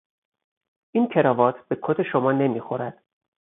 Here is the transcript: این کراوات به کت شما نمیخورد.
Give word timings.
این 0.93 1.07
کراوات 1.07 1.67
به 1.67 1.79
کت 1.81 2.03
شما 2.03 2.31
نمیخورد. 2.31 3.03